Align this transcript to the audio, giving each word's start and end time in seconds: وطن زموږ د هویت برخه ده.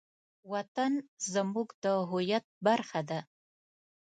وطن 0.51 0.91
زموږ 1.33 1.67
د 1.83 1.85
هویت 2.09 2.45
برخه 2.67 3.01
ده. 3.09 3.19